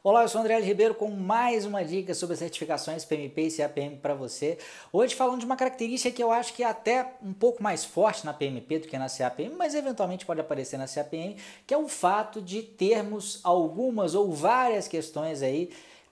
Olá, 0.00 0.22
eu 0.22 0.28
sou 0.28 0.40
André 0.40 0.60
Ribeiro 0.60 0.94
com 0.94 1.10
mais 1.10 1.66
uma 1.66 1.84
dica 1.84 2.14
sobre 2.14 2.36
certificações 2.36 3.04
PMP 3.04 3.48
e 3.48 3.50
CAPM 3.50 3.96
para 3.96 4.14
você. 4.14 4.56
Hoje 4.92 5.12
falando 5.12 5.40
de 5.40 5.44
uma 5.44 5.56
característica 5.56 6.14
que 6.14 6.22
eu 6.22 6.30
acho 6.30 6.54
que 6.54 6.62
é 6.62 6.66
até 6.66 7.14
um 7.20 7.32
pouco 7.32 7.60
mais 7.60 7.84
forte 7.84 8.24
na 8.24 8.32
PMP 8.32 8.78
do 8.78 8.86
que 8.86 8.96
na 8.96 9.08
CAPM, 9.08 9.56
mas 9.56 9.74
eventualmente 9.74 10.24
pode 10.24 10.40
aparecer 10.40 10.76
na 10.76 10.86
CAPM, 10.86 11.34
que 11.66 11.74
é 11.74 11.76
o 11.76 11.88
fato 11.88 12.40
de 12.40 12.62
termos 12.62 13.40
algumas 13.42 14.14
ou 14.14 14.32
várias 14.32 14.86
questões 14.86 15.42
aí 15.42 15.68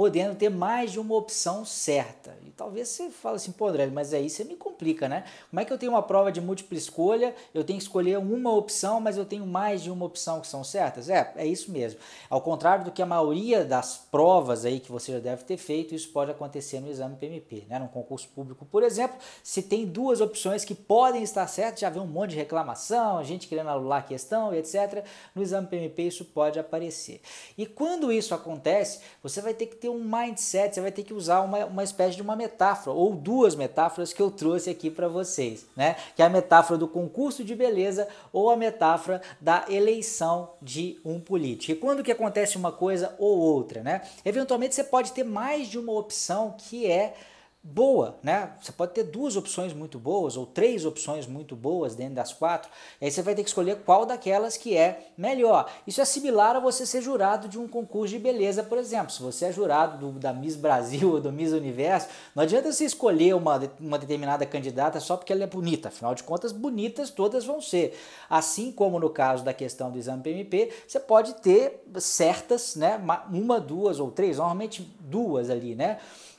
podendo 0.00 0.34
ter 0.34 0.48
mais 0.48 0.92
de 0.92 0.98
uma 0.98 1.14
opção 1.14 1.62
certa. 1.62 2.34
E 2.46 2.50
talvez 2.52 2.88
você 2.88 3.10
fale 3.10 3.36
assim, 3.36 3.52
pô, 3.52 3.68
André, 3.68 3.86
mas 3.88 4.14
aí 4.14 4.30
você 4.30 4.44
me 4.44 4.56
complica, 4.56 5.06
né? 5.06 5.24
Como 5.50 5.60
é 5.60 5.64
que 5.66 5.70
eu 5.70 5.76
tenho 5.76 5.92
uma 5.92 6.02
prova 6.02 6.32
de 6.32 6.40
múltipla 6.40 6.78
escolha, 6.78 7.34
eu 7.52 7.62
tenho 7.62 7.78
que 7.78 7.84
escolher 7.84 8.16
uma 8.16 8.50
opção, 8.50 8.98
mas 8.98 9.18
eu 9.18 9.26
tenho 9.26 9.46
mais 9.46 9.82
de 9.82 9.90
uma 9.90 10.06
opção 10.06 10.40
que 10.40 10.46
são 10.46 10.64
certas? 10.64 11.10
É, 11.10 11.30
é 11.36 11.46
isso 11.46 11.70
mesmo. 11.70 12.00
Ao 12.30 12.40
contrário 12.40 12.86
do 12.86 12.90
que 12.90 13.02
a 13.02 13.04
maioria 13.04 13.62
das 13.62 13.98
provas 14.10 14.64
aí 14.64 14.80
que 14.80 14.90
você 14.90 15.12
já 15.12 15.18
deve 15.18 15.44
ter 15.44 15.58
feito, 15.58 15.94
isso 15.94 16.08
pode 16.08 16.30
acontecer 16.30 16.80
no 16.80 16.88
exame 16.88 17.16
PMP, 17.16 17.66
né? 17.68 17.78
No 17.78 17.88
concurso 17.88 18.26
público, 18.34 18.64
por 18.64 18.82
exemplo, 18.82 19.18
se 19.42 19.60
tem 19.60 19.84
duas 19.84 20.22
opções 20.22 20.64
que 20.64 20.74
podem 20.74 21.22
estar 21.22 21.46
certas, 21.46 21.80
já 21.80 21.90
vê 21.90 22.00
um 22.00 22.06
monte 22.06 22.30
de 22.30 22.36
reclamação, 22.36 23.22
gente 23.22 23.46
querendo 23.46 23.68
anular 23.68 23.98
a 23.98 24.02
questão, 24.02 24.54
etc. 24.54 25.04
No 25.34 25.42
exame 25.42 25.66
PMP 25.66 26.04
isso 26.04 26.24
pode 26.24 26.58
aparecer. 26.58 27.20
E 27.58 27.66
quando 27.66 28.10
isso 28.10 28.34
acontece, 28.34 29.00
você 29.22 29.42
vai 29.42 29.52
ter 29.52 29.66
que 29.66 29.76
ter 29.76 29.89
um 29.90 30.04
mindset, 30.04 30.74
você 30.74 30.80
vai 30.80 30.92
ter 30.92 31.02
que 31.02 31.14
usar 31.14 31.40
uma, 31.40 31.64
uma 31.66 31.84
espécie 31.84 32.16
de 32.16 32.22
uma 32.22 32.36
metáfora, 32.36 32.96
ou 32.96 33.14
duas 33.14 33.54
metáforas 33.54 34.12
que 34.12 34.20
eu 34.20 34.30
trouxe 34.30 34.70
aqui 34.70 34.90
para 34.90 35.08
vocês, 35.08 35.66
né? 35.76 35.96
Que 36.14 36.22
é 36.22 36.26
a 36.26 36.30
metáfora 36.30 36.78
do 36.78 36.88
concurso 36.88 37.44
de 37.44 37.54
beleza 37.54 38.08
ou 38.32 38.50
a 38.50 38.56
metáfora 38.56 39.20
da 39.40 39.64
eleição 39.68 40.50
de 40.60 40.98
um 41.04 41.20
político. 41.20 41.72
E 41.72 41.74
quando 41.74 42.02
que 42.02 42.12
acontece 42.12 42.56
uma 42.56 42.72
coisa 42.72 43.14
ou 43.18 43.38
outra, 43.38 43.82
né? 43.82 44.02
Eventualmente 44.24 44.74
você 44.74 44.84
pode 44.84 45.12
ter 45.12 45.24
mais 45.24 45.68
de 45.68 45.78
uma 45.78 45.92
opção 45.92 46.54
que 46.56 46.90
é 46.90 47.14
boa, 47.62 48.18
né? 48.22 48.54
Você 48.58 48.72
pode 48.72 48.92
ter 48.94 49.04
duas 49.04 49.36
opções 49.36 49.74
muito 49.74 49.98
boas 49.98 50.34
ou 50.34 50.46
três 50.46 50.86
opções 50.86 51.26
muito 51.26 51.54
boas 51.54 51.94
dentro 51.94 52.14
das 52.14 52.32
quatro. 52.32 52.70
E 52.98 53.04
aí 53.04 53.10
você 53.10 53.20
vai 53.20 53.34
ter 53.34 53.42
que 53.42 53.50
escolher 53.50 53.82
qual 53.84 54.06
daquelas 54.06 54.56
que 54.56 54.74
é 54.74 55.08
melhor. 55.16 55.70
Isso 55.86 56.00
é 56.00 56.04
similar 56.06 56.56
a 56.56 56.60
você 56.60 56.86
ser 56.86 57.02
jurado 57.02 57.48
de 57.48 57.58
um 57.58 57.68
concurso 57.68 58.14
de 58.14 58.18
beleza, 58.18 58.62
por 58.62 58.78
exemplo. 58.78 59.10
Se 59.10 59.22
você 59.22 59.46
é 59.46 59.52
jurado 59.52 59.98
do, 59.98 60.18
da 60.18 60.32
Miss 60.32 60.56
Brasil 60.56 61.12
ou 61.12 61.20
do 61.20 61.30
Miss 61.30 61.52
Universo, 61.52 62.08
não 62.34 62.44
adianta 62.44 62.72
você 62.72 62.84
escolher 62.84 63.34
uma, 63.34 63.60
uma 63.78 63.98
determinada 63.98 64.46
candidata 64.46 64.98
só 64.98 65.18
porque 65.18 65.32
ela 65.32 65.44
é 65.44 65.46
bonita. 65.46 65.88
Afinal 65.88 66.14
de 66.14 66.22
contas, 66.22 66.52
bonitas 66.52 67.10
todas 67.10 67.44
vão 67.44 67.60
ser. 67.60 67.94
Assim 68.28 68.72
como 68.72 68.98
no 68.98 69.10
caso 69.10 69.44
da 69.44 69.52
questão 69.52 69.90
do 69.90 69.98
exame 69.98 70.22
PMP, 70.22 70.72
você 70.88 70.98
pode 70.98 71.34
ter 71.34 71.84
certas, 71.98 72.74
né? 72.74 72.98
Uma, 73.30 73.60
duas 73.60 74.00
ou 74.00 74.10
três, 74.10 74.38
normalmente 74.38 74.82
duas 75.00 75.50
ali, 75.50 75.74
né? 75.74 75.98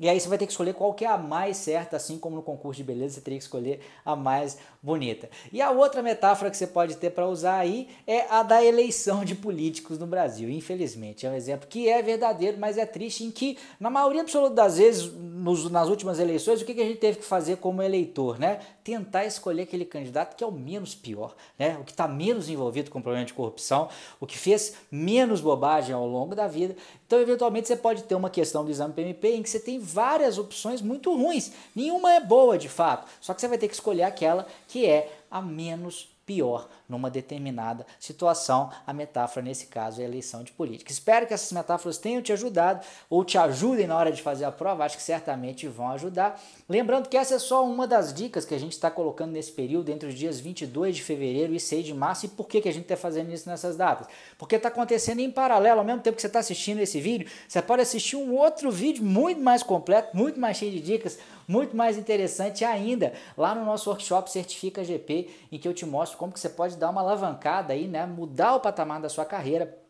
E 0.00 0.08
aí 0.08 0.18
você 0.18 0.28
vai 0.28 0.38
ter 0.38 0.46
que 0.46 0.52
escolher 0.52 0.74
qual 0.74 0.94
que 0.94 1.04
é 1.04 1.08
a 1.08 1.16
mais 1.16 1.56
certa, 1.58 1.96
assim 1.96 2.18
como 2.18 2.36
no 2.36 2.42
concurso 2.42 2.78
de 2.78 2.84
beleza 2.84 3.14
você 3.14 3.20
teria 3.20 3.38
que 3.38 3.44
escolher 3.44 3.80
a 4.04 4.16
mais 4.16 4.58
bonita. 4.82 5.30
E 5.52 5.62
a 5.62 5.70
outra 5.70 6.02
metáfora 6.02 6.50
que 6.50 6.56
você 6.56 6.66
pode 6.66 6.96
ter 6.96 7.10
para 7.10 7.28
usar 7.28 7.58
aí 7.58 7.88
é 8.06 8.26
a 8.28 8.42
da 8.42 8.64
eleição 8.64 9.24
de 9.24 9.34
políticos 9.34 9.98
no 9.98 10.06
Brasil. 10.06 10.50
Infelizmente, 10.50 11.26
é 11.26 11.30
um 11.30 11.34
exemplo 11.34 11.68
que 11.68 11.88
é 11.88 12.02
verdadeiro, 12.02 12.58
mas 12.58 12.78
é 12.78 12.86
triste 12.86 13.24
em 13.24 13.30
que, 13.30 13.56
na 13.78 13.90
maioria 13.90 14.22
absoluta 14.22 14.54
das 14.54 14.78
vezes, 14.78 15.10
nos, 15.42 15.68
nas 15.70 15.88
últimas 15.88 16.20
eleições, 16.20 16.62
o 16.62 16.64
que, 16.64 16.72
que 16.72 16.80
a 16.80 16.84
gente 16.84 16.98
teve 16.98 17.18
que 17.18 17.24
fazer 17.24 17.56
como 17.56 17.82
eleitor, 17.82 18.38
né? 18.38 18.60
Tentar 18.84 19.24
escolher 19.24 19.62
aquele 19.62 19.84
candidato 19.84 20.36
que 20.36 20.44
é 20.44 20.46
o 20.46 20.52
menos 20.52 20.94
pior, 20.94 21.34
né? 21.58 21.76
O 21.80 21.84
que 21.84 21.90
está 21.90 22.06
menos 22.06 22.48
envolvido 22.48 22.90
com 22.90 23.02
problema 23.02 23.26
de 23.26 23.34
corrupção, 23.34 23.88
o 24.20 24.26
que 24.26 24.38
fez 24.38 24.74
menos 24.90 25.40
bobagem 25.40 25.94
ao 25.94 26.06
longo 26.06 26.34
da 26.34 26.46
vida. 26.46 26.76
Então, 27.06 27.18
eventualmente, 27.20 27.66
você 27.66 27.76
pode 27.76 28.04
ter 28.04 28.14
uma 28.14 28.30
questão 28.30 28.64
do 28.64 28.70
exame 28.70 28.94
PMP 28.94 29.28
em 29.34 29.42
que 29.42 29.50
você 29.50 29.58
tem 29.58 29.80
várias 29.80 30.38
opções 30.38 30.80
muito 30.80 31.12
ruins. 31.14 31.52
Nenhuma 31.74 32.12
é 32.12 32.20
boa 32.20 32.56
de 32.56 32.68
fato. 32.68 33.08
Só 33.20 33.34
que 33.34 33.40
você 33.40 33.48
vai 33.48 33.58
ter 33.58 33.66
que 33.66 33.74
escolher 33.74 34.04
aquela 34.04 34.46
que 34.68 34.86
é 34.86 35.12
a 35.28 35.42
menos 35.42 36.11
pior 36.24 36.68
numa 36.88 37.10
determinada 37.10 37.86
situação. 37.98 38.70
A 38.86 38.92
metáfora, 38.92 39.44
nesse 39.44 39.66
caso, 39.66 40.00
é 40.00 40.04
a 40.04 40.08
eleição 40.08 40.42
de 40.42 40.52
política. 40.52 40.92
Espero 40.92 41.26
que 41.26 41.34
essas 41.34 41.52
metáforas 41.52 41.98
tenham 41.98 42.22
te 42.22 42.32
ajudado 42.32 42.84
ou 43.08 43.24
te 43.24 43.38
ajudem 43.38 43.86
na 43.86 43.96
hora 43.96 44.12
de 44.12 44.22
fazer 44.22 44.44
a 44.44 44.52
prova. 44.52 44.84
Acho 44.84 44.96
que 44.96 45.02
certamente 45.02 45.66
vão 45.68 45.90
ajudar. 45.90 46.40
Lembrando 46.68 47.08
que 47.08 47.16
essa 47.16 47.34
é 47.34 47.38
só 47.38 47.64
uma 47.64 47.86
das 47.86 48.12
dicas 48.12 48.44
que 48.44 48.54
a 48.54 48.58
gente 48.58 48.72
está 48.72 48.90
colocando 48.90 49.32
nesse 49.32 49.52
período 49.52 49.90
entre 49.90 50.08
os 50.08 50.14
dias 50.14 50.38
22 50.40 50.96
de 50.96 51.02
fevereiro 51.02 51.54
e 51.54 51.60
6 51.60 51.86
de 51.86 51.94
março. 51.94 52.26
E 52.26 52.28
por 52.28 52.46
que, 52.46 52.60
que 52.60 52.68
a 52.68 52.72
gente 52.72 52.84
está 52.84 52.96
fazendo 52.96 53.32
isso 53.32 53.48
nessas 53.48 53.76
datas? 53.76 54.06
Porque 54.38 54.56
está 54.56 54.68
acontecendo 54.68 55.20
em 55.20 55.30
paralelo, 55.30 55.80
ao 55.80 55.84
mesmo 55.84 56.02
tempo 56.02 56.16
que 56.16 56.22
você 56.22 56.26
está 56.26 56.38
assistindo 56.38 56.80
esse 56.80 57.00
vídeo, 57.00 57.28
você 57.48 57.60
pode 57.60 57.82
assistir 57.82 58.16
um 58.16 58.34
outro 58.34 58.70
vídeo 58.70 59.04
muito 59.04 59.40
mais 59.40 59.62
completo, 59.62 60.16
muito 60.16 60.38
mais 60.38 60.56
cheio 60.56 60.72
de 60.72 60.80
dicas, 60.80 61.18
muito 61.46 61.76
mais 61.76 61.98
interessante 61.98 62.64
ainda, 62.64 63.12
lá 63.36 63.54
no 63.54 63.64
nosso 63.64 63.90
workshop 63.90 64.30
Certifica 64.30 64.84
GP, 64.84 65.28
em 65.50 65.58
que 65.58 65.66
eu 65.66 65.74
te 65.74 65.84
mostro 65.84 66.11
como 66.16 66.32
que 66.32 66.40
você 66.40 66.48
pode 66.48 66.76
dar 66.76 66.90
uma 66.90 67.00
alavancada 67.00 67.72
aí, 67.72 67.88
né, 67.88 68.06
mudar 68.06 68.54
o 68.54 68.60
patamar 68.60 69.00
da 69.00 69.08
sua 69.08 69.24
carreira 69.24 69.82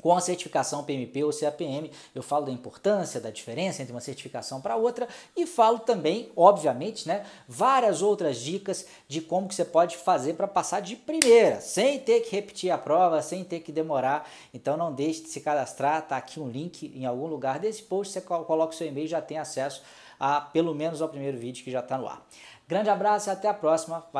com 0.00 0.16
a 0.16 0.20
certificação 0.20 0.84
PMP 0.84 1.22
ou 1.22 1.32
CAPM. 1.32 1.90
Eu 2.14 2.22
falo 2.22 2.46
da 2.46 2.52
importância, 2.52 3.20
da 3.20 3.30
diferença 3.30 3.82
entre 3.82 3.94
uma 3.94 4.00
certificação 4.00 4.60
para 4.60 4.76
outra 4.76 5.08
e 5.36 5.46
falo 5.46 5.78
também, 5.78 6.30
obviamente, 6.36 7.06
né, 7.06 7.24
várias 7.46 8.02
outras 8.02 8.38
dicas 8.38 8.86
de 9.06 9.20
como 9.20 9.48
que 9.48 9.54
você 9.54 9.64
pode 9.64 9.96
fazer 9.96 10.34
para 10.34 10.48
passar 10.48 10.80
de 10.80 10.96
primeira, 10.96 11.60
sem 11.60 12.00
ter 12.00 12.20
que 12.20 12.34
repetir 12.34 12.70
a 12.70 12.78
prova, 12.78 13.22
sem 13.22 13.44
ter 13.44 13.60
que 13.60 13.70
demorar. 13.70 14.28
Então 14.52 14.76
não 14.76 14.92
deixe 14.92 15.22
de 15.22 15.28
se 15.28 15.40
cadastrar, 15.40 16.02
tá 16.02 16.16
aqui 16.16 16.40
um 16.40 16.48
link 16.48 16.92
em 16.94 17.06
algum 17.06 17.26
lugar 17.26 17.58
desse 17.58 17.82
post, 17.82 18.12
você 18.12 18.20
coloca 18.20 18.74
o 18.74 18.76
seu 18.76 18.88
e-mail 18.88 19.06
e 19.06 19.08
já 19.08 19.22
tem 19.22 19.38
acesso 19.38 19.82
a 20.18 20.40
pelo 20.40 20.74
menos 20.74 21.00
ao 21.00 21.08
primeiro 21.08 21.38
vídeo 21.38 21.64
que 21.64 21.70
já 21.70 21.80
está 21.80 21.96
no 21.96 22.08
ar. 22.08 22.26
Grande 22.66 22.88
abraço 22.88 23.28
e 23.28 23.32
até 23.32 23.48
a 23.48 23.54
próxima. 23.54 24.04